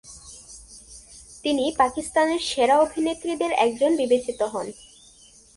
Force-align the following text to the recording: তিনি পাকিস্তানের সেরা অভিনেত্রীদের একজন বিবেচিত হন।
তিনি 1.43 1.65
পাকিস্তানের 1.77 2.41
সেরা 2.41 2.75
অভিনেত্রীদের 2.79 3.51
একজন 3.57 3.91
বিবেচিত 3.97 4.39
হন। 4.43 4.67